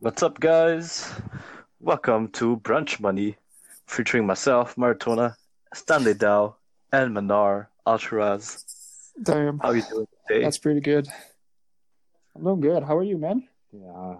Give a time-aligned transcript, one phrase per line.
[0.00, 1.12] What's up, guys?
[1.78, 3.36] Welcome to Brunch Money,
[3.86, 5.34] featuring myself, Maratona,
[5.74, 6.56] Stanley Dow,
[6.90, 8.64] and Manar Alsharaz.
[9.22, 10.42] Damn, How you doing today?
[10.42, 11.06] that's pretty good.
[12.34, 12.82] I'm doing good.
[12.82, 13.46] How are you, man?
[13.72, 14.16] Yeah.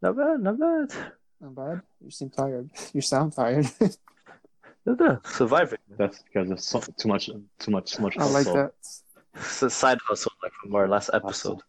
[0.00, 0.90] Not bad, not bad.
[1.40, 1.82] Not bad.
[2.00, 2.70] You seem tired.
[2.92, 3.66] You sound tired.
[4.86, 5.26] Not bad.
[5.26, 5.78] Surviving.
[5.96, 8.72] That's because of so, too much, too much, too much I like that.
[9.34, 11.60] It's a side hustle, like from our last episode.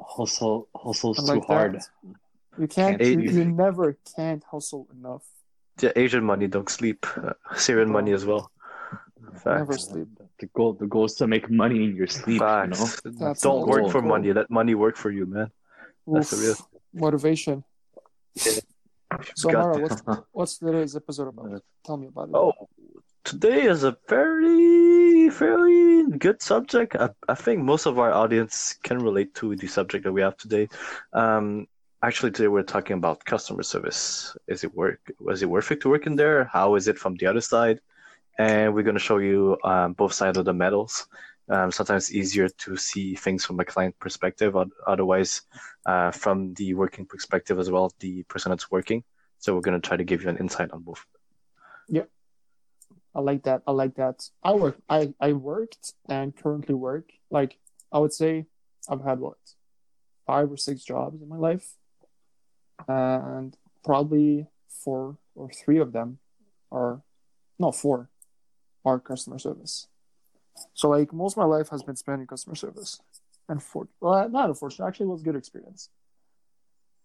[0.00, 1.80] Hustle, hustle's I too like hard.
[2.56, 2.60] That.
[2.62, 3.00] You can't.
[3.00, 5.22] Can't You, you never can't hustle enough.
[5.78, 7.06] The Asian money don't sleep.
[7.16, 8.50] Uh, Syrian money as well.
[9.44, 10.08] Never sleep.
[10.38, 12.40] The goal, the goal is to make money in your sleep.
[12.40, 12.88] You know.
[13.04, 13.90] That's Don't the work goal.
[13.90, 14.32] for money.
[14.32, 15.50] Let money work for you, man.
[16.06, 16.56] That's the real.
[16.92, 17.64] motivation.
[18.36, 21.62] So, Got Mara, what's, what's today's episode about?
[21.84, 22.34] Tell me about it.
[22.34, 22.52] Oh,
[23.24, 26.96] today is a very, very good subject.
[26.96, 30.36] I, I think most of our audience can relate to the subject that we have
[30.36, 30.68] today.
[31.12, 31.66] Um,
[32.04, 34.36] actually, today we're talking about customer service.
[34.46, 35.00] Is it work?
[35.20, 36.44] Was it worth it to work in there?
[36.44, 37.80] How is it from the other side?
[38.38, 41.06] And we're going to show you um, both sides of the medals.
[41.48, 44.54] Um, sometimes easier to see things from a client perspective,
[44.86, 45.42] otherwise,
[45.86, 49.02] uh, from the working perspective as well, the person that's working.
[49.38, 51.04] So we're going to try to give you an insight on both.
[51.88, 52.08] Yeah,
[53.14, 53.62] I like that.
[53.66, 54.28] I like that.
[54.42, 54.76] I work.
[54.88, 57.06] I I worked and currently work.
[57.30, 57.58] Like
[57.92, 58.46] I would say,
[58.88, 59.36] I've had what
[60.26, 61.66] five or six jobs in my life,
[62.88, 66.18] and probably four or three of them
[66.70, 67.02] are
[67.58, 68.08] no four
[68.84, 69.88] are customer service.
[70.74, 73.00] So like most of my life has been spent in customer service,
[73.48, 75.88] and for well, not unfortunately, actually, it was a good experience.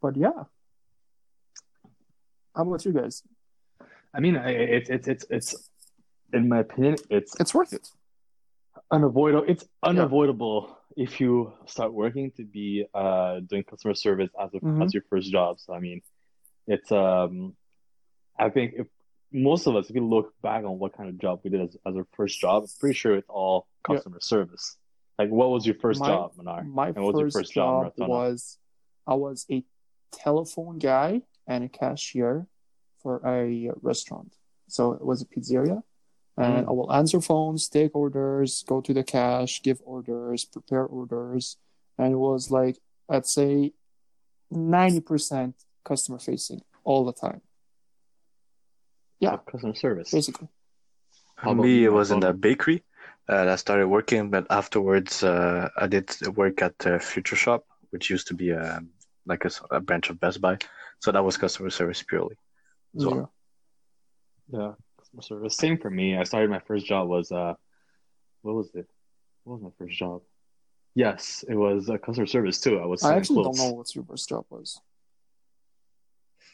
[0.02, 0.44] But yeah,
[2.56, 3.24] how about you guys?
[4.14, 5.70] I mean, I- it's it's it's it's
[6.34, 7.88] in my opinion, it's It's worth it.
[8.92, 9.46] unavoidable.
[9.48, 14.84] It's unavoidable if you start working to be uh doing customer service as a, Mhm.
[14.84, 15.60] as your first job.
[15.60, 16.02] So I mean,
[16.68, 17.56] it's um,
[18.38, 18.88] I think if
[19.32, 21.78] most of us, if you look back on what kind of job we did as,
[21.86, 23.96] as our first job, I'm pretty sure it's all Yeah.
[23.96, 24.78] customer service.
[25.20, 26.64] Like, what was your first My- job, Manar?
[26.64, 28.58] My And what was your first, first job, job was
[29.06, 29.64] I was a
[30.12, 32.48] telephone guy and a cashier
[33.02, 34.36] for a restaurant.
[34.68, 35.84] So it was a pizzeria.
[36.42, 36.70] And Mm.
[36.70, 41.58] I will answer phones, take orders, go to the cash, give orders, prepare orders.
[41.98, 42.78] And it was like,
[43.14, 43.74] I'd say
[44.52, 47.42] 90% customer facing all the time,
[49.20, 49.38] Yeah.
[49.52, 50.12] customer service.
[50.12, 50.48] basically.
[51.36, 52.84] How about me, it was in the bakery.
[53.28, 57.62] Uh, I started working, but afterwards, uh, I did work at uh, Future Shop,
[57.92, 58.82] which used to be a
[59.26, 60.58] like a branch of Best Buy.
[61.00, 62.38] So that was customer service purely.
[62.98, 63.26] So- Yeah.
[64.60, 64.89] Yeah, customer
[65.22, 65.56] service.
[65.58, 66.18] Same for me.
[66.18, 67.54] I started my first job was uh,
[68.42, 68.88] what was it?
[69.44, 70.22] What was my first job?
[70.96, 72.80] Yes, it was uh, customer service too.
[72.80, 73.58] I was I actually clothes.
[73.60, 74.80] don't know what your first job was.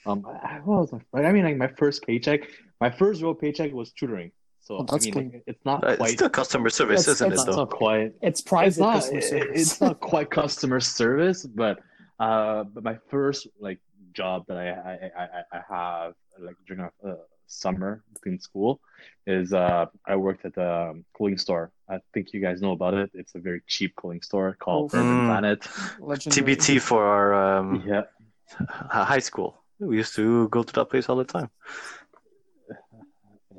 [0.05, 2.41] Um, I, what was my, I mean, like my first paycheck,
[2.79, 4.31] my first real paycheck was tutoring.
[4.61, 6.09] So Oh, that's I mean, like, it's not Uh, It's quite.
[6.11, 7.47] still customer service, It's- isn't it's it?
[7.47, 8.13] it's Though not quite.
[8.22, 8.93] It's It's not.
[8.95, 9.61] customer it- service.
[9.61, 11.79] It's not quite customer service, but
[12.19, 13.79] uh, but my first like
[14.13, 17.16] job that I I I, I- I have like during a uh,
[17.47, 18.79] summer between school
[19.28, 21.72] is uh I worked at the um, clothing store.
[21.89, 23.09] I think you guys know about it.
[23.13, 24.97] It's a very cheap clothing store called Oh.
[25.00, 25.28] Urban Mm.
[25.28, 25.67] Planet.
[26.00, 26.55] Legendary.
[26.55, 28.03] TBT for our um, Yeah,
[28.89, 29.61] high school.
[29.79, 31.50] We used to go to that place all the time.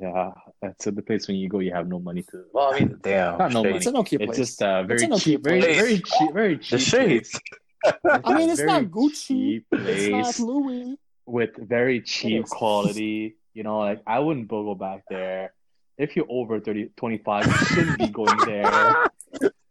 [0.01, 0.31] yeah.
[0.61, 2.43] That's the place when you go, you have no money to.
[2.51, 3.37] Well, I mean, damn.
[3.37, 3.77] not no money.
[3.77, 4.29] It's an okay place.
[4.29, 5.77] It's just uh, very an okay cheap, very place.
[5.77, 6.71] very cheap, very cheap.
[6.71, 7.39] The shades.
[8.25, 9.27] I mean, it's not Gucci.
[9.27, 10.47] cheap It's not.
[10.47, 10.97] Louis.
[11.27, 13.36] with very cheap quality.
[13.57, 15.51] You know, like I wouldn't go back there.
[15.97, 18.63] If you're over 30, 25, you shouldn't be going there.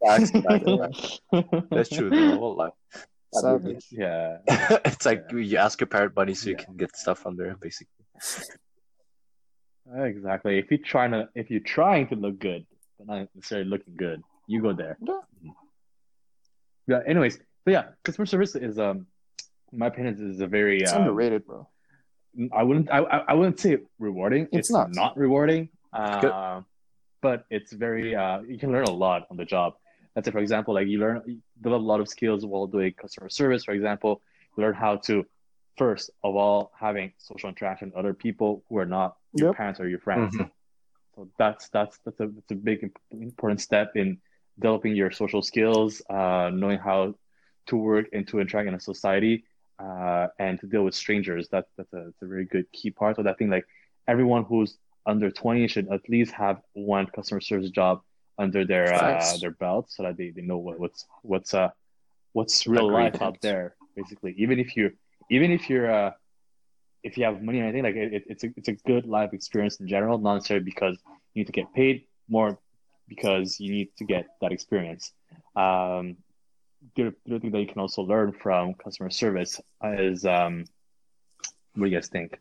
[0.04, 1.20] Facts, facts.
[1.70, 2.10] That's true.
[2.10, 2.36] Though.
[2.36, 2.72] Whole life.
[3.32, 3.86] Savage.
[3.92, 4.38] yeah.
[4.84, 6.64] it's like you ask your parent money so you Yeah.
[6.64, 8.04] can get stuff from there, basically.
[9.94, 10.58] Exactly.
[10.58, 12.66] If you're trying to if you're trying to look good,
[12.98, 14.98] but not necessarily looking good, you go there.
[15.00, 15.20] Yeah.
[16.88, 19.06] Yeah, anyways, but yeah, customer service is um
[19.72, 21.68] my opinion is a very It's um, underrated, bro.
[22.52, 24.48] I wouldn't I, I I wouldn't say rewarding.
[24.52, 24.90] It's not.
[24.94, 25.68] not rewarding.
[25.92, 26.62] Uh,
[27.22, 29.74] but it's very uh you can learn a lot on the job.
[30.14, 32.92] Let's say for example, like you learn you develop a lot of skills while doing
[32.92, 34.20] customer service, for example,
[34.56, 35.24] you learn how to
[35.76, 39.56] first of all having social interaction with other people who are not your Yep.
[39.56, 40.34] parents or your friends.
[40.34, 40.50] Mhm.
[41.14, 44.18] So that's that's that's a that's a big important step in
[44.58, 47.14] developing your social skills, uh, knowing how
[47.66, 49.44] to work and to interact in a society,
[49.78, 51.48] uh, and to deal with strangers.
[51.48, 53.16] That that's a, that's a very good key part.
[53.16, 53.66] So I think like
[54.06, 58.00] everyone who's under twenty should at least have one customer service job
[58.38, 61.70] under their uh, their belt, so that they, they know what, what's what's uh
[62.32, 63.04] what's real Agreed.
[63.04, 63.76] life out there.
[63.94, 64.92] Basically, even if you
[65.30, 66.10] even if you're uh,
[67.02, 69.76] if you have money or anything, like it, it's a it's a good life experience
[69.76, 70.98] in general, not necessarily because
[71.32, 72.58] you need to get paid more
[73.08, 75.12] because you need to get that experience.
[75.54, 76.16] Um,
[76.94, 80.64] the other thing that you can also learn from customer service is um,
[81.74, 82.38] what do you guys think?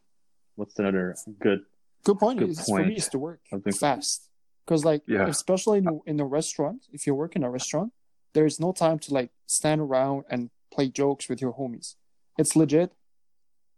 [0.55, 1.61] What's another good?
[2.03, 2.39] Good point.
[2.39, 2.87] Good is for point.
[2.87, 3.39] me is to work
[3.79, 4.29] fast
[4.65, 5.27] because like Yeah.
[5.27, 7.91] especially in, in a restaurant if you work in a restaurant
[8.33, 11.95] there is no time to like stand around and play jokes with your homies
[12.37, 12.91] it's legit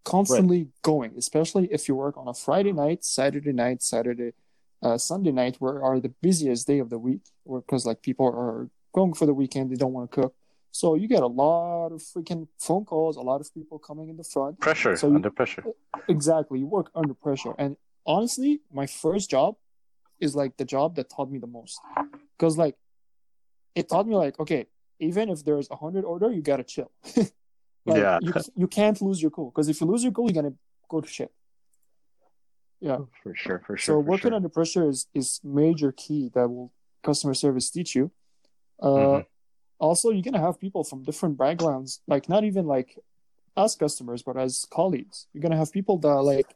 [0.03, 4.31] constantly going especially if you work on a friday night saturday night saturday
[4.81, 8.69] uh, sunday night where are the busiest day of the week because like people are
[8.93, 10.33] going for the weekend they don't want to cook
[10.71, 14.17] so you get a lot of freaking phone calls a lot of people coming in
[14.17, 15.63] the front Pressure So you- under pressure.
[16.07, 16.59] Exactly.
[16.59, 17.53] You work under pressure.
[17.57, 19.55] And honestly, my first job
[20.19, 21.79] is like the job that taught me the most.
[22.37, 22.75] Because like
[23.75, 24.67] it taught me like, okay,
[24.99, 26.91] even if there's a hundred order, you gotta chill.
[27.15, 28.19] like, Yeah.
[28.21, 29.49] You, you can't lose your cool.
[29.51, 30.55] Because if you lose your cool, you're gonna
[30.89, 31.31] go to shit.
[32.79, 32.97] Yeah.
[33.23, 33.95] For sure, for so sure.
[33.95, 34.35] for working sure.
[34.35, 36.71] under pressure is is major key that will
[37.03, 38.11] customer service teach you.
[38.81, 39.25] Uh Mhm.
[39.97, 42.99] Also you're gonna have people from different backgrounds, like not even like
[43.55, 45.25] us customers, but as colleagues.
[45.33, 46.53] You're gonna have people that are like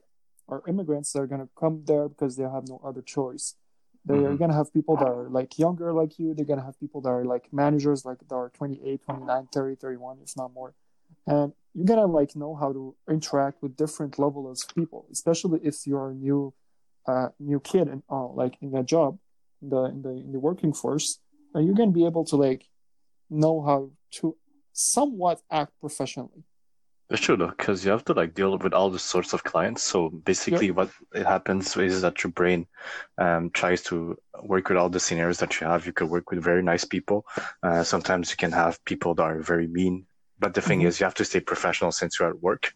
[0.47, 3.55] are immigrants that are gonna come there because they have no other choice.
[4.05, 4.39] They're Mhm.
[4.39, 7.25] gonna have people that are like younger like you, they're gonna have people that are
[7.25, 10.73] like managers like that are 28, 29, 30, 31, if not more.
[11.25, 15.88] And you're gonna like know how to interact with different levels of people, especially if
[15.88, 16.53] you're a new
[17.07, 19.17] uh new kid and uh, like in that job,
[19.63, 21.07] in the in the in the working force,
[21.55, 22.67] and you're gonna be able to like
[23.31, 23.89] know how
[24.19, 24.36] to
[24.74, 26.44] somewhat act professionally.
[27.13, 29.81] True because you have to like deal with all the sorts of clients.
[29.83, 32.68] So basically, what it happens is that your brain
[33.18, 35.86] um, tries to work with all the scenarios that you have.
[35.86, 37.25] You could work with very nice people.
[37.62, 40.06] Uh, sometimes you can have people that are very mean.
[40.39, 40.86] But the thing Mhm.
[40.88, 42.74] is, you have to stay professional since you're at work,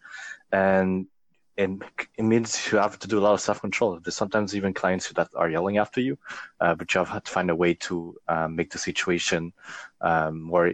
[0.51, 1.07] and
[1.57, 1.69] it,
[2.17, 3.99] it means you have to do a lot of self control.
[3.99, 6.17] There's sometimes even clients that are yelling after you,
[6.59, 9.53] uh, but you have to find a way to um, make the situation
[10.01, 10.73] um, more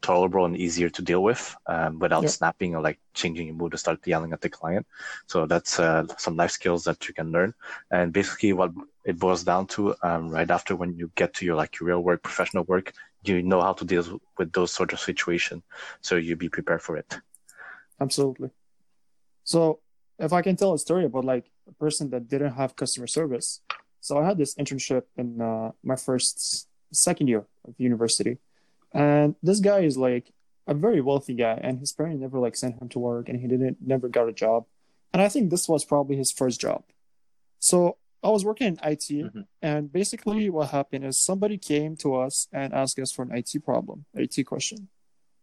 [0.00, 2.28] tolerable and easier to deal with um, without Yeah.
[2.28, 4.86] snapping or like changing your mood to start yelling at the client.
[5.26, 7.54] So that's uh, some life skills that you can learn.
[7.90, 8.72] And basically, what
[9.04, 12.00] it boils down to, um, right after when you get to your like your real
[12.00, 12.92] work, professional work,
[13.24, 15.62] you know how to deal with those sort of situations.
[16.00, 17.18] So you be prepared for it.
[18.00, 18.50] Absolutely.
[19.44, 19.80] So
[20.18, 23.60] if I can tell a story about like a person that didn't have customer service.
[24.00, 28.38] So I had this internship in uh, my first second year of university.
[28.92, 30.32] And this guy is like
[30.66, 33.46] a very wealthy guy and his parents never like sent him to work and he
[33.46, 34.64] didn't never got a job.
[35.12, 36.84] And I think this was probably his first job.
[37.58, 39.46] So I was working in IT Mhm.
[39.62, 43.58] and basically what happened is somebody came to us and asked us for an IT
[43.64, 44.88] problem, IT question.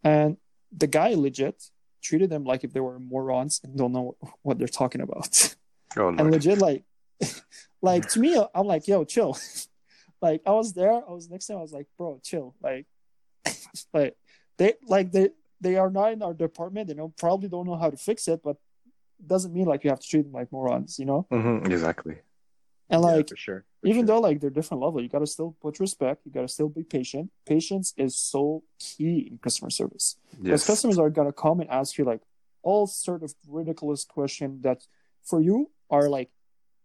[0.04, 0.38] And
[0.72, 1.72] the guy legit
[2.06, 5.56] treated them like if they were morons and don't know what they're talking about.
[5.98, 6.84] Oh, and legit, like,
[7.82, 9.38] like to me, I'm like, yo, chill.
[10.22, 12.54] like I was there, I was next to him, I was like, bro, chill.
[12.62, 12.86] Like,
[13.94, 14.16] like
[14.58, 15.30] they, like they,
[15.62, 16.88] they are not in our department.
[16.88, 18.58] They don't probably don't know how to fix it, but
[19.26, 21.26] doesn't mean like you have to treat them like morons, you know.
[21.32, 22.18] Mhm, exactly.
[22.90, 23.66] And like, Yeah, like, for sure.
[23.86, 24.08] Even sure.
[24.08, 26.26] though like they're different level, you gotta still put respect.
[26.26, 27.32] You gotta still be patient.
[27.46, 30.68] Patience is so key in customer service because Yes.
[30.68, 32.22] customers are gonna come and ask you like
[32.64, 34.80] all sort of ridiculous question that
[35.24, 36.30] for you are like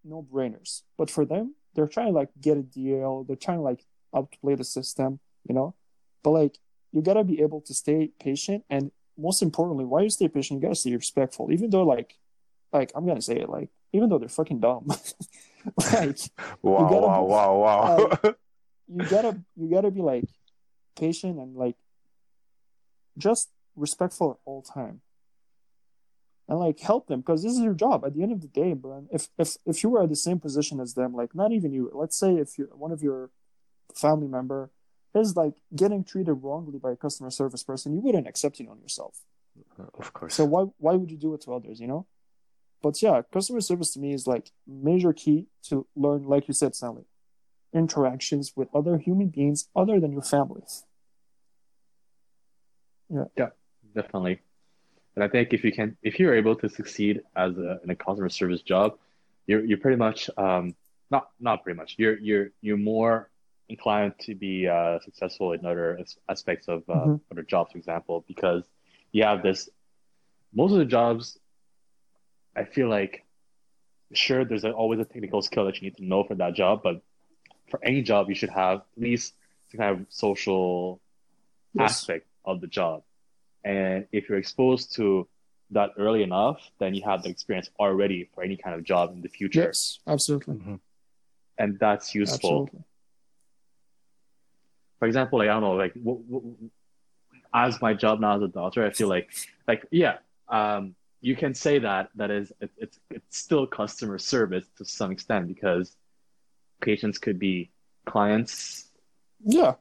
[0.04, 3.24] no brainers, but for them they're trying to like get a deal.
[3.24, 3.84] They're trying to like
[4.14, 5.74] outplay the system, you know.
[6.22, 6.58] But like
[6.92, 10.62] you gotta be able to stay patient, and most importantly, while you stay patient, you
[10.62, 12.18] gotta stay respectful, even though like,
[12.72, 14.88] like I'm gonna say it like even though they're fucking dumb,
[15.92, 16.18] like
[16.62, 18.34] Wow, gotta wow, be- wow, wow.
[18.88, 20.24] you gotta you gotta be like
[20.98, 21.76] patient and like
[23.16, 25.00] just respectful at all time
[26.48, 28.74] and like help them because this is your job at the end of the day
[28.74, 31.72] bro if if if you were at the same position as them like not even
[31.72, 33.30] you let's say if you one of your
[33.94, 34.70] family member
[35.14, 38.80] is like getting treated wrongly by a customer service person you wouldn't accept it on
[38.80, 39.20] yourself
[39.98, 40.34] of course.
[40.34, 42.06] so why why would you do it to others you know
[42.82, 46.74] but yeah customer service to me is like major key to learn like you said
[46.74, 47.04] Sally
[47.72, 50.84] interactions with other human beings other than your families.
[53.36, 53.48] Yeah,
[53.94, 54.40] definitely.
[55.14, 57.96] And I think if you can, if you're able to succeed as a, in a
[57.96, 58.98] customer service job,
[59.46, 60.74] you're you're pretty much um
[61.10, 63.30] not not pretty much you're you're you're more
[63.68, 67.20] inclined to be uh, successful in other aspects of uh, Mhm.
[67.30, 68.64] other jobs, for example, because
[69.12, 69.68] you have this.
[70.52, 71.38] Most of the jobs,
[72.56, 73.24] I feel like,
[74.12, 76.80] sure, there's a, always a technical skill that you need to know for that job,
[76.82, 77.00] but
[77.70, 79.34] for any job, you should have at least
[79.70, 81.00] some kind of social
[81.72, 82.00] Yes.
[82.02, 83.04] aspect of the job.
[83.62, 85.28] And if you're exposed to
[85.70, 89.22] that early enough, then you have the experience already for any kind of job in
[89.22, 90.56] the future, Yes, absolutely.
[90.56, 90.80] Mhm.
[91.58, 92.62] and that's useful.
[92.64, 92.84] Absolutely.
[94.98, 96.70] For example, like I don't know, like w- w-
[97.54, 99.30] as my job now as a doctor, I feel like,
[99.68, 104.66] like yeah, um, you can say that that is it, it's it's still customer service
[104.78, 105.96] to some extent because
[106.80, 107.70] patients could be
[108.06, 108.86] clients
[109.44, 109.74] Yeah,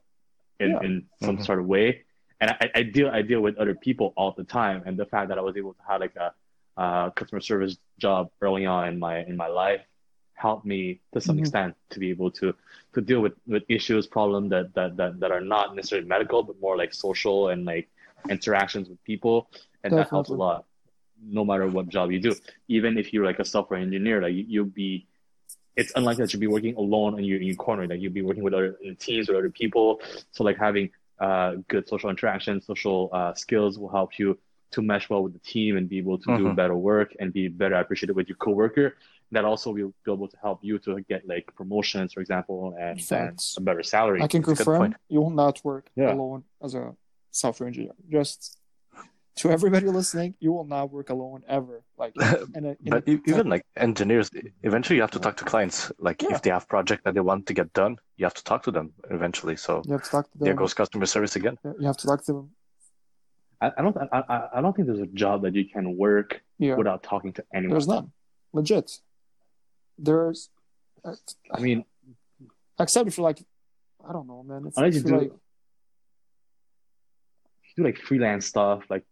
[0.60, 0.84] in, Yeah.
[0.84, 1.46] in some Mhm.
[1.46, 2.04] sort of way.
[2.42, 5.28] And I, I deal I deal with other people all the time, and the fact
[5.30, 6.34] that I was able to have like a
[6.78, 9.82] uh, customer service job early on in my in my life
[10.34, 11.40] helped me to some Mhm.
[11.42, 12.54] extent to be able to
[12.94, 16.56] to deal with with issues, problems that that that that are not necessarily medical, but
[16.62, 17.90] more like social and like
[18.30, 19.50] interactions with people,
[19.84, 20.66] and that helps a lot.
[21.24, 22.36] No matter what job you do,
[22.68, 25.06] even if you're like a software engineer, like you, you'll be
[25.76, 27.88] it's unlikely that you'll be working alone in your, in your corner.
[27.88, 30.02] Like you'll be working with other teams or other people.
[30.32, 34.38] So like having uh, good social interaction, social uh, skills will help you
[34.72, 36.56] to mesh well with the team and be able to do Mhm.
[36.56, 38.98] better work and be better appreciated with your coworker.
[39.32, 43.00] That also will be able to help you to get like promotions, for example, and,
[43.12, 44.22] and a better salary.
[44.22, 46.14] I can That's confirm you will not work Yeah.
[46.14, 46.96] alone as a
[47.32, 47.94] software engineer.
[48.10, 48.59] Just
[49.40, 51.82] to everybody listening, you will not work alone ever.
[51.98, 52.14] Like
[52.56, 54.30] in a, in But a, even like engineers,
[54.64, 55.92] eventually you have to talk to clients.
[55.98, 56.34] Like Yeah.
[56.36, 58.72] if they have project that they want to get done, you have to talk to
[58.72, 59.56] them eventually.
[59.56, 60.46] So you have to talk to them.
[60.46, 61.58] there goes customer service again.
[61.80, 62.50] You have to talk to them.
[63.62, 66.42] I, I don't I, I, I don't think there's a job that you can work
[66.58, 67.72] Yeah, without talking to anyone.
[67.72, 68.12] there's none.
[68.54, 68.92] Legit.
[69.98, 70.50] There's,
[71.54, 71.84] I mean,
[72.80, 73.42] except if you're like,
[74.08, 74.66] I don't know, man.
[74.68, 75.32] If, Unless you do- like,
[77.76, 79.04] do like freelance stuff, like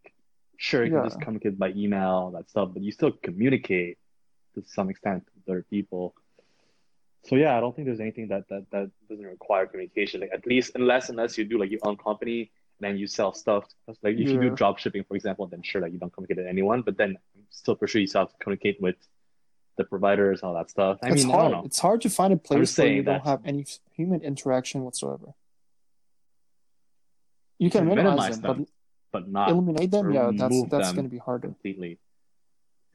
[0.58, 1.00] sure you Yeah.
[1.00, 3.96] can just communicate by email, that stuff, but you still communicate
[4.54, 6.14] to some extent with other people.
[7.26, 10.20] So yeah, I don't think there's anything that that, that doesn't require communication.
[10.20, 12.40] Like at least unless unless you do like your own company
[12.78, 13.64] and then you sell stuff.
[14.02, 16.46] Like if you do drop shipping, for example, then sure like you don't communicate with
[16.46, 17.18] anyone, but then
[17.50, 18.96] still pretty sure you still have to communicate with
[19.78, 20.98] the providers, and all that stuff.
[21.02, 21.52] I it's mean, I hard.
[21.52, 21.62] know.
[21.64, 25.34] It's hard to find a place where you don't have any human interaction whatsoever.
[27.58, 28.66] You can You minimize, minimize them, them,
[29.12, 30.12] but not eliminate them.
[30.12, 31.48] Yeah, that's that's going to be harder.
[31.48, 31.98] completely.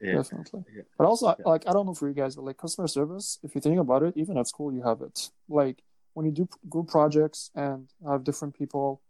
[0.00, 0.16] Yeah.
[0.16, 0.64] Definitely.
[0.76, 0.82] Yeah.
[0.98, 1.34] But also, Yeah.
[1.46, 4.02] like, I don't know for you guys, but like customer service, if you think about
[4.02, 5.30] it, even at school, you have it.
[5.48, 5.82] Like,
[6.14, 9.00] when you do group projects and have different people,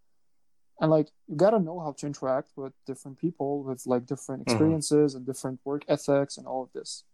[0.81, 4.47] and like, you gotta know how to interact with different people with like different Mhm.
[4.47, 7.05] experiences and different work ethics and all of this.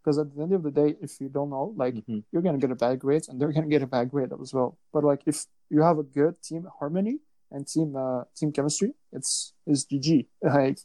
[0.00, 2.24] Because at the end of the day, if you don't know, like, Mhm.
[2.32, 4.78] you're gonna get a bad grade and they're gonna get a bad grade as well.
[4.92, 9.52] But like, if you have a good team harmony and team uh, team chemistry, it's
[9.66, 10.26] is GG.
[10.42, 10.78] Like,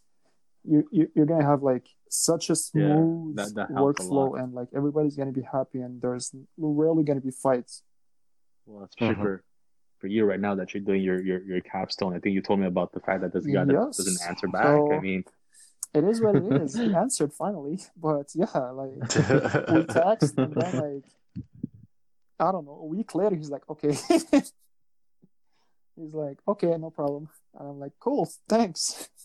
[0.64, 4.54] you, you you're gonna have like such a smooth that- that helps a workflow and
[4.54, 7.84] like everybody's gonna be happy and there's rarely gonna be fights.
[8.66, 9.22] Well, especially Mhm.
[9.22, 9.44] for
[10.00, 12.14] for you right now that you're doing your, your your capstone.
[12.16, 13.98] I think you told me about the fact that this guy that Yes.
[13.98, 14.64] doesn't answer back.
[14.66, 15.24] So- I mean,
[15.94, 16.74] It is what it is.
[16.76, 18.50] he answered finally, but yeah,
[18.82, 18.96] like
[19.74, 21.06] we text and then like
[22.40, 22.80] I don't know.
[22.82, 23.96] A week later, he's like, okay.
[25.96, 27.30] he's like, okay, no problem.
[27.58, 29.10] And I'm like, cool, thanks.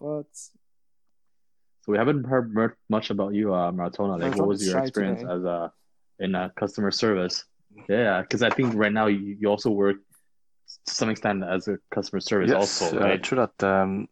[0.00, 2.54] But so we haven't heard
[2.88, 4.20] much about you, uh, Maratona.
[4.20, 5.32] Like, what was your experience today.
[5.32, 5.72] as a
[6.20, 7.44] in uh, customer service?
[7.88, 9.96] Yeah, because I think right now you, you also work
[10.86, 13.66] to some extent as a customer service Yes, also, uh, true that.
[13.66, 14.08] Um,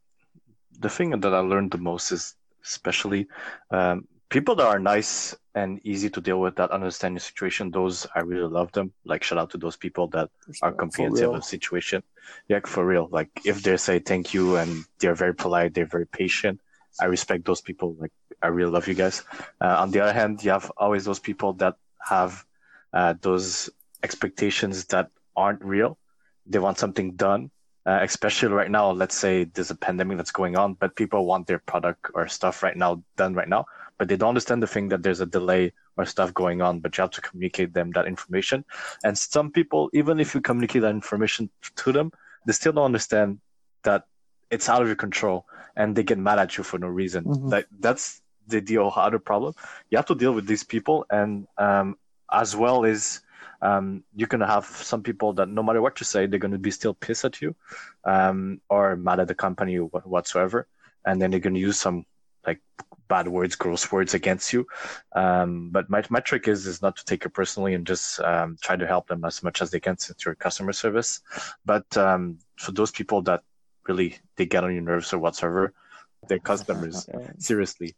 [0.78, 2.34] the thing that I learned the most is
[2.64, 3.28] especially
[3.70, 7.70] um, people that are nice and easy to deal with that understand your situation.
[7.70, 8.92] Those I really love them.
[9.04, 10.28] Like shout out to those people that
[10.62, 12.02] are comprehensive of situation.
[12.46, 13.08] Yeah, for real.
[13.10, 16.60] Like if they say thank you and they're very polite, they're very patient.
[17.00, 17.96] I respect those people.
[17.98, 19.24] Like I really love you guys.
[19.60, 22.44] Uh, on the other hand, you have always those people that have
[22.92, 23.70] uh, those
[24.02, 25.98] expectations that aren't real.
[26.44, 27.50] They want something done.
[27.86, 31.46] Uh, especially right now, let's say there's a pandemic that's going on, but people want
[31.46, 33.64] their product or stuff right now done right now,
[33.98, 36.96] but they don't understand the thing that there's a delay or stuff going on, but
[36.96, 38.64] you have to communicate them that information.
[39.04, 42.12] And some people, even if you communicate that information to them,
[42.46, 43.40] they still don't understand
[43.84, 44.04] that
[44.50, 47.24] it's out of your control and they get mad at you for no reason.
[47.24, 47.50] Mhm.
[47.50, 49.54] That that's the deal other problem.
[49.90, 51.96] You have to deal with these people and um,
[52.30, 53.20] as well as
[53.62, 56.70] um, you're gonna have some people that no matter what you say, they're gonna be
[56.70, 57.56] still pissed at you,
[58.04, 60.68] um, or mad at the company or whatsoever,
[61.06, 62.04] and then they're gonna use some
[62.46, 62.60] like
[63.08, 64.66] bad words, gross words against you.
[65.14, 68.56] Um, but my my trick is is not to take it personally and just um,
[68.60, 71.20] try to help them as much as they can since you're customer service.
[71.64, 73.42] But um, for those people that
[73.88, 75.72] really they get on your nerves or whatsoever,
[76.28, 77.08] they're customers
[77.38, 77.96] seriously.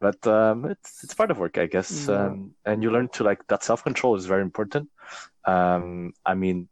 [0.00, 2.08] But um, it's it's part of work, I guess.
[2.08, 2.26] Yeah.
[2.26, 4.90] Um, and you learn to like that self control is very important.
[5.44, 6.68] Um, I mean,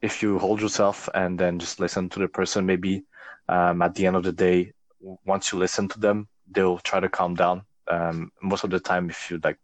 [0.00, 3.04] if you hold yourself and then just listen to the person, maybe
[3.48, 7.08] um, at the end of the day, once you listen to them, they'll try to
[7.08, 7.62] calm down.
[7.88, 9.58] Um, most of the time, if you like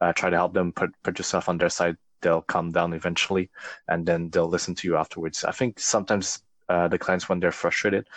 [0.00, 3.50] uh, try to help them put put yourself on their side, they'll calm down eventually,
[3.88, 5.44] and then they'll listen to you afterwards.
[5.44, 8.08] I think sometimes uh, the clients when they're frustrated,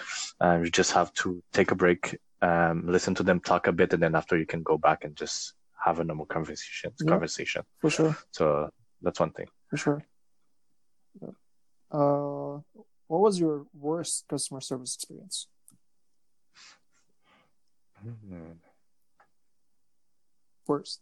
[0.41, 3.93] uh, you just have to take a break, um, listen to them talk a bit,
[3.93, 6.91] and then after you can go back and just have a normal conversation.
[6.99, 7.09] Yeah.
[7.09, 7.63] Conversation.
[7.79, 8.17] For sure.
[8.31, 8.69] So
[9.01, 9.47] that's one thing.
[9.69, 10.05] For sure.
[11.91, 12.61] Uh,
[13.07, 15.47] what was your worst customer service experience?
[20.67, 20.99] Worst.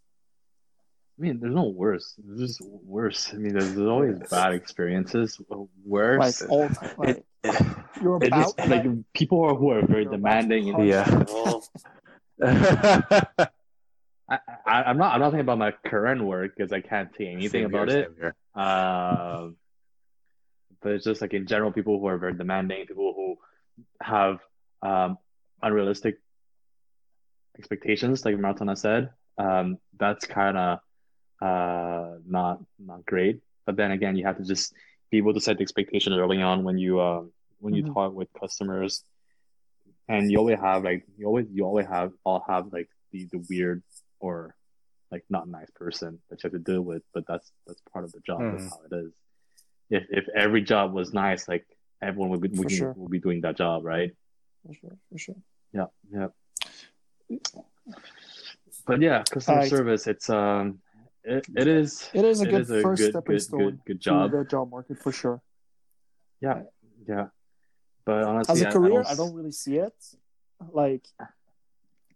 [1.17, 2.13] I mean, there's no worse.
[2.17, 3.31] There's just worse.
[3.33, 5.41] I mean, there's, there's always bad experiences.
[5.83, 6.41] Worse.
[6.41, 6.91] Like all time.
[6.97, 7.25] Like
[8.01, 10.69] you're It about just, like people who are, who are very You're demanding.
[10.69, 11.05] And Yeah.
[14.29, 15.13] I, I, I'm not.
[15.15, 17.89] I'm not thinking about my current work because I can't say anything Same here, about
[17.89, 18.11] it.
[18.19, 18.61] same.
[18.63, 19.55] Um,
[20.81, 23.37] but it's just like in general, people who are very demanding, people who
[24.01, 24.39] have
[24.81, 25.17] um,
[25.61, 26.19] unrealistic
[27.57, 29.09] expectations, like Maratona said.
[29.37, 30.79] Um, that's kind of
[31.41, 33.41] uh, not not great.
[33.65, 34.73] But then again, you have to just
[35.11, 37.93] be able to set the expectations early on when you um, when you Mhm.
[37.93, 39.03] talk with customers,
[40.07, 43.43] and you always have like you always you always have all have like the the
[43.49, 43.83] weird
[44.19, 44.55] or
[45.11, 47.03] like not nice person that you have to deal with.
[47.13, 48.39] But that's that's part of the job.
[48.51, 48.69] That's Mhm.
[48.69, 49.13] how it is.
[49.89, 51.65] If if every job was nice, like
[52.01, 52.93] everyone would be would, sure.
[52.95, 54.11] would be doing that job, right?
[54.65, 54.97] For sure.
[55.11, 55.35] For sure.
[55.73, 56.27] Yeah, yeah.
[58.85, 59.69] But yeah, customer Alright.
[59.69, 60.79] service, it's um,
[61.23, 63.59] it, it is It is a it good is a first good stepping good stone
[63.59, 64.31] good good job.
[64.31, 65.41] the job market for sure.
[66.41, 66.61] Yeah,
[67.07, 67.27] yeah.
[68.05, 69.93] But honestly, As a I- career, I I don't really see it.
[70.71, 71.05] Like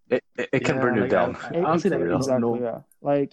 [0.09, 1.35] It, it, it can Yeah, burn you like, down.
[1.35, 2.61] I- it- honestly, it- like, I don't exactly, know.
[2.61, 2.79] yeah.
[3.01, 3.31] Like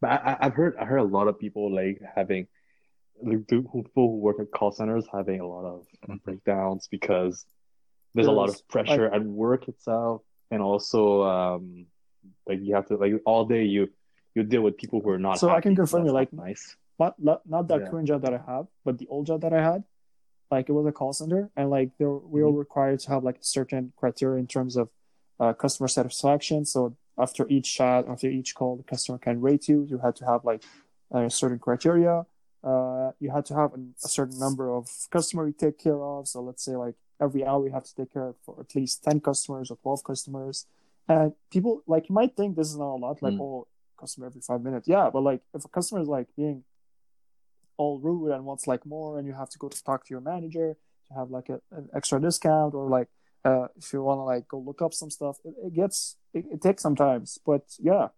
[0.00, 2.46] But I, I- I've heard I heard a lot of people like having
[3.22, 5.86] like, people who work at call centers having a lot of
[6.24, 7.44] breakdowns because
[8.14, 11.86] there's a lot of pressure at work itself, and also um,
[12.46, 13.88] like you have to like all day you
[14.34, 15.38] you deal with people who are not.
[15.38, 16.76] So I can confirm you, like, nice.
[16.98, 17.88] not not, not that Yeah.
[17.90, 19.84] current job that I have, but the old job that I had,
[20.50, 22.58] like it was a call center, and like there we were Mm-hmm.
[22.58, 24.88] required to have like certain criteria in terms of
[25.40, 26.64] uh, customer satisfaction.
[26.64, 29.86] So after each chat, after each call, the customer can rate you.
[29.88, 30.62] You had to have like
[31.12, 32.26] a certain criteria.
[32.62, 36.26] Uh, you had to have an, a certain number of customer you take care of.
[36.26, 39.04] So let's say like every hour you have to take care of for at least
[39.04, 40.66] ten customers or twelve customers.
[41.08, 43.40] And people like you might think this is not a lot, like Mm.
[43.40, 43.66] oh
[44.00, 44.88] customer every five minutes.
[44.88, 46.64] Yeah, but like if a customer is like being
[47.76, 50.20] all rude and wants like more, and you have to go to talk to your
[50.20, 50.76] manager
[51.08, 53.08] to have like a, an extra discount, or like
[53.44, 56.44] uh, if you want to like go look up some stuff, it, it gets it,
[56.50, 57.38] it takes some times.
[57.44, 58.08] But yeah,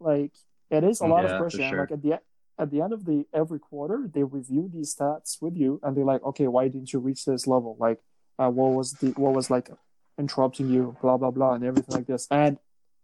[0.00, 0.32] like
[0.70, 1.62] it is a lot Yeah, of pressure.
[1.62, 1.80] And sure.
[1.80, 2.20] like at the
[2.58, 6.04] at the end of the every quarter, they review these stats with you, and they're
[6.04, 7.76] like, okay, why didn't you reach this level?
[7.80, 8.00] Like,
[8.38, 9.70] uh, what was the what was like
[10.18, 12.26] interrupting you, blah blah blah, and everything like this.
[12.30, 12.58] And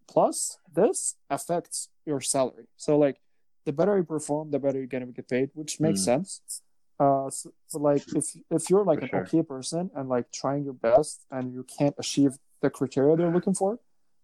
[0.08, 2.66] plus, this affects your salary.
[2.76, 3.20] So like,
[3.66, 6.04] the better you perform, the better you're gonna get paid, which makes Mm.
[6.04, 6.62] sense.
[6.98, 9.22] Uh, so, but like if if you're like For an sure.
[9.22, 13.54] okay person and like trying your best and you can't achieve the criteria they're looking
[13.54, 13.78] for,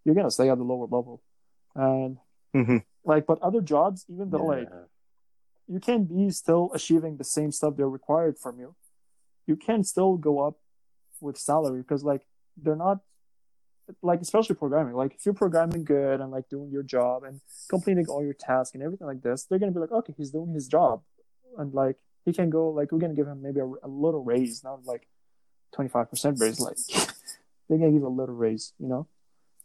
[0.05, 1.23] you're gonna stay at the lower level.
[1.75, 2.19] And
[2.55, 2.85] Mhm.
[3.05, 4.69] like, but other jobs, even though like
[5.69, 8.75] you can be still achieving the same stuff they're required from you,
[9.47, 10.57] you can still go up
[11.27, 12.23] with salary because like
[12.57, 13.01] they're not
[14.03, 14.95] like especially programming.
[14.95, 18.75] Like if you're programming good and like doing your job and completing all your tasks
[18.75, 21.03] and everything like this, they're gonna be like, okay, he's doing his job,
[21.59, 24.65] and like he can go like we're gonna give him maybe a, a little raise,
[24.65, 25.07] not like
[25.75, 26.59] twenty five percent raise.
[26.59, 26.79] Like
[27.69, 29.07] they're gonna give a little raise, you know.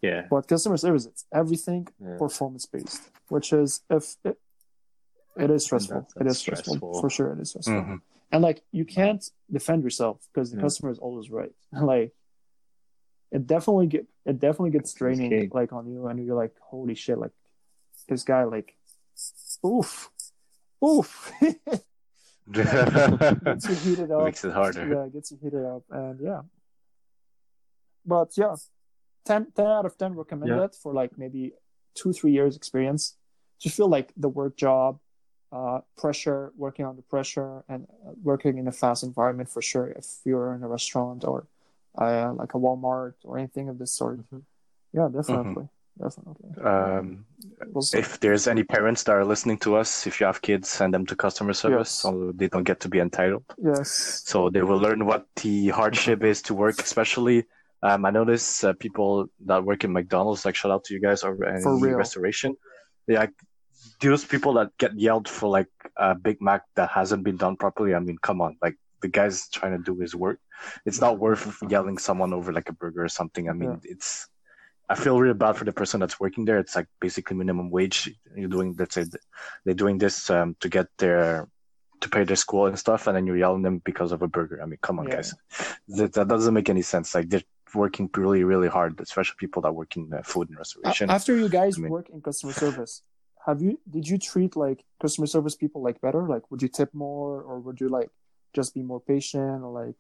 [0.02, 0.26] yeah.
[0.30, 2.18] But customer service, it's everything Yeah.
[2.18, 4.38] performance based, which is if it,
[5.38, 5.96] it is stressful.
[6.02, 7.02] That's- that's is stressful, stressful.
[7.02, 7.32] for sure.
[7.34, 8.02] It is stressful, Mhm.
[8.32, 10.64] And like you can't defend yourself because the Yeah.
[10.64, 11.52] customer is always right.
[11.74, 12.14] like
[13.32, 17.18] it definitely get it definitely gets draining like on you, and you're like, holy shit,
[17.18, 17.32] like
[18.10, 18.76] this guy, like,
[19.66, 20.10] oof,
[20.84, 21.32] oof,
[22.52, 24.24] gets you heated up.
[24.26, 24.88] Makes it harder.
[24.90, 26.42] Yeah, it gets you heated up, and yeah.
[28.06, 28.56] But yeah,
[29.26, 30.66] 10, 10 out of ten recommend Yeah.
[30.66, 31.54] it for like maybe
[31.96, 33.16] two three years experience.
[33.60, 35.00] Just feel like the work job,
[35.52, 39.88] uh, pressure, working under pressure, and uh, working in a fast environment for sure.
[39.92, 41.46] If you're in a restaurant or
[41.98, 44.44] uh, like a Walmart or anything of this sort, Mhm.
[44.94, 45.68] yeah, definitely,
[46.00, 46.50] definitely.
[46.64, 47.26] Um,
[47.94, 51.06] if there's any parents that are listening to us, if you have kids, send them
[51.08, 52.02] to customer service Yes.
[52.04, 53.44] so they don't get to be entitled.
[53.62, 53.90] yes,
[54.26, 57.46] So they will learn what the hardship is to work, especially.
[57.84, 61.24] Um, I notice uh, people that work in McDonald's, like shout out to you guys,
[61.24, 61.98] or any real.
[61.98, 62.56] restoration.
[63.08, 63.34] They like
[64.00, 67.94] those people that get yelled for like a Big Mac that hasn't been done properly.
[67.96, 70.40] I mean, come on, like the guy's trying to do his work.
[70.86, 73.50] It's not worth yelling someone over like a burger or something.
[73.50, 74.28] I mean, it's.
[74.90, 76.60] I feel really bad for the person that's working there.
[76.60, 78.14] It's like basically minimum wage.
[78.36, 79.06] You're doing, let's say,
[79.64, 81.48] they're doing this um, to get their
[82.02, 84.60] to pay their school and stuff, and then you're yelling them because of a burger.
[84.62, 85.16] I mean, come on, Yeah.
[85.16, 85.34] guys,
[85.88, 87.16] that, that doesn't make any sense.
[87.16, 91.10] Like they're working really, really hard, especially people that work in uh, food and restoration.
[91.10, 93.02] After you guys I mean- work in customer service,
[93.46, 96.28] have you did you treat like customer service people like better?
[96.28, 98.10] Like, would you tip more, or would you like
[98.54, 99.96] just be more patient, or like?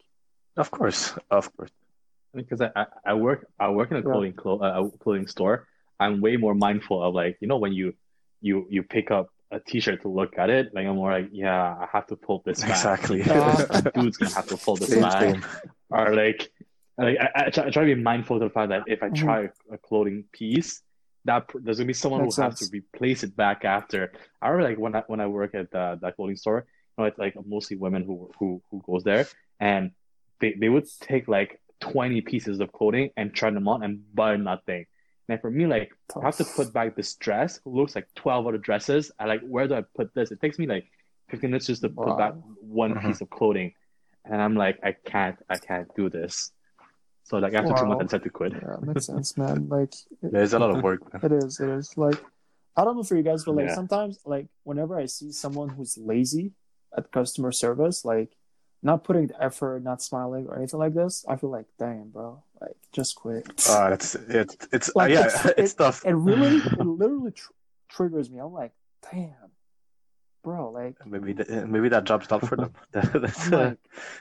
[0.57, 1.71] Of course, of course.
[2.33, 4.11] because I, I, I work I work in a Yeah.
[4.11, 5.67] clothing clo- uh, a clothing store.
[5.99, 7.93] I'm way more mindful of like you know when you
[8.41, 11.75] you you pick up a t-shirt to look at it like I'm more like yeah
[11.83, 13.19] I have to pull this back Exactly.
[13.27, 13.65] Yeah.
[13.95, 15.43] dude's gonna have to pull this Same, back same.
[15.89, 16.49] or like
[16.97, 19.09] like I, I, try, I try to be mindful of the fact that if I
[19.09, 19.15] Mhm.
[19.23, 19.39] try
[19.71, 20.81] a clothing piece
[21.25, 24.11] that pr- there's gonna be someone Makes who has to replace it back after.
[24.41, 26.65] I remember like when I when I work at the, that clothing store,
[26.97, 29.27] you know, it's like mostly women who who who goes there,
[29.59, 29.91] and
[30.39, 34.35] they they would take like 20 pieces of clothing and try them on and buy
[34.35, 34.85] nothing.
[35.29, 38.57] And for me, like I have to put back this dress looks like 12 other
[38.57, 39.11] dresses.
[39.19, 40.31] I like where do I put this?
[40.31, 40.85] It takes me like
[41.29, 42.17] 15 minutes just to put Wow.
[42.17, 43.01] back one Mhm.
[43.07, 43.73] piece of clothing,
[44.25, 46.51] and I'm like I can't I can't do this.
[47.23, 48.53] So like after two months, I to quit.
[48.53, 49.67] Yeah, that makes sense, man.
[49.77, 51.01] Like, it, There's a lot of work.
[51.13, 51.21] Man.
[51.31, 51.59] it is.
[51.59, 51.97] It is.
[51.97, 52.21] Like,
[52.75, 53.75] I don't know for you guys, but like Yeah.
[53.75, 56.51] sometimes, like whenever I see someone who's lazy
[56.97, 58.35] at customer service, like
[58.83, 62.43] not putting the effort, not smiling or anything like this, I feel like, damn, bro,
[62.59, 63.45] like just quit.
[63.69, 66.03] Uh, it's it's it's Like, uh, yeah, it's- it's, it- tough.
[66.05, 67.51] it really, it literally tr-
[67.89, 68.39] triggers me.
[68.39, 68.71] I'm like,
[69.11, 69.50] damn,
[70.43, 70.95] bro, like.
[71.05, 72.73] Maybe the, maybe that job's not for them.
[72.91, 73.77] That's, uh, like,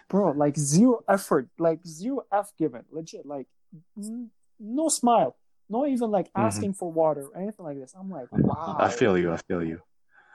[0.09, 3.47] bro, like zero effort, like zero F given, legit, like
[3.99, 5.37] n- no smile,
[5.69, 6.45] not even like Mhm.
[6.47, 7.95] asking for water or anything like this.
[7.99, 9.33] I'm like, wow, I feel you.
[9.33, 9.81] I feel you.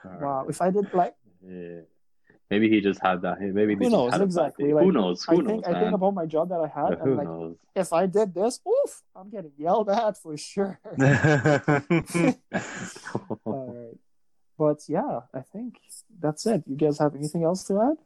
[0.04, 0.46] wow.
[0.48, 1.14] If I did like,
[1.46, 1.80] Yeah.
[2.48, 3.40] Maybe he just had that.
[3.40, 4.72] Maybe they who just knows had exactly?
[4.72, 5.24] Like, who knows?
[5.24, 5.80] Who I knows, think I man?
[5.82, 7.56] think about my job that I had, But who and like, knows?
[7.74, 10.78] if I did this, oof, I'm getting yelled at for sure.
[10.86, 10.94] All
[13.46, 13.65] right,
[14.58, 15.76] but yeah, I think
[16.20, 16.62] that's it.
[16.66, 17.96] You guys have anything else to add?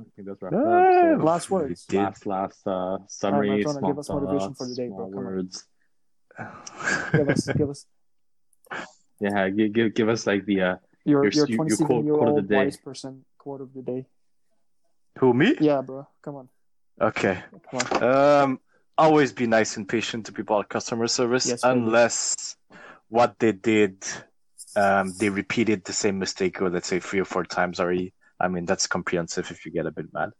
[0.00, 0.52] I think that's right.
[0.52, 1.84] Yeah, So, Last we words.
[1.86, 1.96] did.
[1.98, 3.50] last last uh, summary.
[3.50, 4.96] Antonio, small give us motivation for the day, bro.
[4.96, 5.64] small Come words.
[7.12, 7.86] Give us, give us
[9.20, 12.14] Yeah, give, give give us like the uh, your Your- your your 27 quote- year
[12.14, 12.64] quote of old the day.
[12.64, 14.06] wise person quote of the day.
[15.18, 15.54] Who me?
[15.60, 16.48] Yeah, bro, come on,
[17.00, 17.38] Okay.
[17.70, 18.02] come on.
[18.02, 18.60] Um,
[18.96, 21.70] always be nice and patient to people at customer service, Yes, sir.
[21.70, 22.56] unless
[23.08, 24.02] what they did,
[24.76, 28.14] um, they repeated the same mistake, or let's say three or four times already.
[28.40, 30.30] I mean, that's comprehensive if you get a bit mad.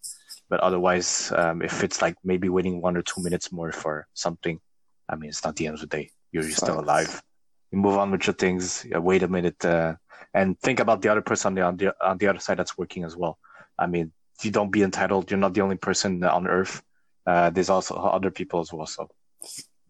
[0.49, 4.61] But otherwise, um, if it's like maybe waiting one or two minutes more for something,
[5.09, 6.11] I mean, it's not the end of the day.
[6.33, 7.23] You're still alive.
[7.71, 8.85] You move on with your things.
[8.89, 9.95] Yeah, wait a minute, uh,
[10.35, 12.77] and think about the other person on the, on the on the other side that's
[12.77, 13.39] working as well.
[13.79, 15.31] I mean, you don't be entitled.
[15.31, 16.83] You're not the only person on earth.
[17.27, 18.87] Uh, there's also other people as well.
[18.87, 19.09] So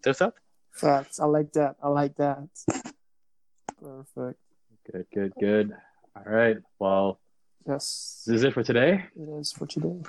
[0.04, 0.34] there's that.
[0.72, 1.20] Facts.
[1.20, 1.76] I like that.
[1.82, 2.48] I like that.
[3.82, 4.38] Perfect.
[4.92, 5.72] good, good, good.
[6.16, 6.56] All right.
[6.78, 7.18] Well,
[7.66, 9.04] Yes, this is it for today.
[9.16, 10.02] it is for today.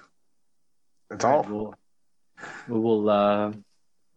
[1.09, 1.73] That's All right, We'll,
[2.67, 3.51] we will uh,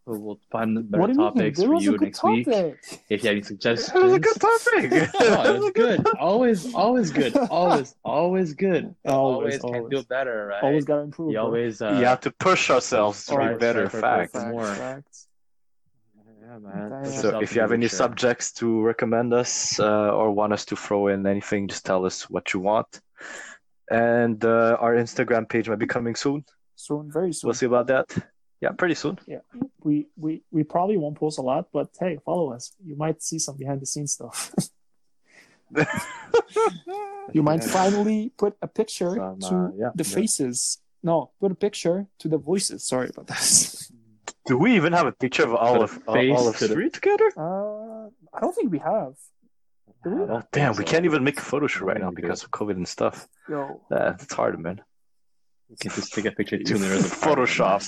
[0.06, 1.26] we will find better what do you mean?
[1.34, 2.48] topics for you a good next week.
[2.48, 2.76] If
[3.10, 5.10] you have any suggestions, That was a good topic.
[5.20, 6.06] oh, it's good.
[6.18, 7.36] Always, always good.
[7.50, 8.94] Always, always good.
[9.04, 9.90] Always, Always, can always.
[9.90, 10.62] do better, right?
[10.62, 11.28] Always gotta improve.
[11.32, 11.44] you bro.
[11.44, 13.88] always, uh, you have to push ourselves to Alright, be better.
[13.90, 14.32] Facts.
[14.32, 14.64] Facts, more.
[14.74, 15.28] facts.
[16.64, 17.04] Yeah, man.
[17.06, 17.96] So if you have any future.
[17.96, 22.28] subjects to recommend us uh, or want us to throw in anything, just tell us
[22.30, 23.00] what you want.
[23.90, 26.44] And uh, our Instagram page might be coming soon.
[26.74, 27.48] Soon, very soon.
[27.48, 28.14] We'll see about that.
[28.60, 29.18] Yeah, pretty soon.
[29.26, 29.40] Yeah,
[29.82, 32.72] we, we we probably won't post a lot, but hey, follow us.
[32.84, 34.52] You might see some behind the scenes stuff.
[37.32, 37.68] you might Yeah.
[37.68, 40.14] finally put a picture Some, to uh, yeah, the yeah.
[40.14, 40.78] faces.
[41.02, 42.84] No, put a picture to the voices.
[42.84, 43.42] Sorry about that.
[44.46, 46.68] Do we even have a picture of all Put a of all, all of to
[46.68, 47.28] the- three together?
[47.36, 48.06] Uh,
[48.36, 49.14] I don't think we have.
[50.04, 50.22] Do we?
[50.22, 52.86] Oh damn, we can't even make a photo shoot right now because of COVID and
[52.86, 53.26] stuff.
[53.48, 54.80] Yo, Uh, it's hard, man.
[55.68, 57.38] We can just take a picture two minutes apart.
[57.40, 57.82] Photoshop.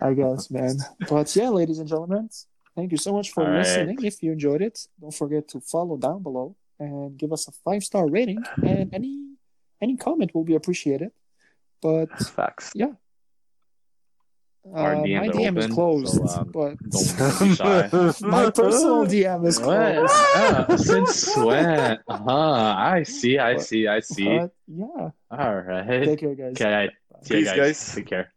[0.00, 0.76] I guess, man.
[1.08, 2.30] But yeah, ladies and gentlemen,
[2.76, 3.58] thank you so much for All right.
[3.58, 3.98] listening.
[4.02, 7.82] If you enjoyed it, don't forget to follow down below and give us a five
[7.84, 8.42] star rating.
[8.62, 9.34] And any
[9.82, 11.10] any comment will be appreciated.
[11.82, 12.72] But Facts.
[12.80, 12.96] Our
[14.72, 16.14] uh, DMs my are DM is closed.
[16.14, 18.12] so, um, but Don't, don't be shy.
[18.26, 19.94] my personal DM is What?
[19.94, 20.12] closed.
[20.36, 21.98] Ah, since when?
[22.08, 22.74] Uh-huh.
[22.76, 24.38] I see, I But- see, I see.
[24.38, 26.04] But yeah, All right.
[26.04, 26.52] take care, guys.
[26.60, 26.90] Okay,
[27.22, 27.56] see you Peace, guys.
[27.58, 27.94] guys.
[27.94, 28.32] Take care.